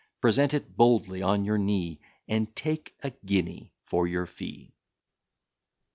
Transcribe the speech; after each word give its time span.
Present 0.19 0.51
it 0.55 0.75
boldly 0.75 1.21
on 1.21 1.45
your 1.45 1.59
knee, 1.59 1.99
And 2.27 2.55
take 2.55 2.95
a 3.03 3.11
guinea 3.23 3.71
for 3.85 4.07
your 4.07 4.25
fee. 4.25 4.73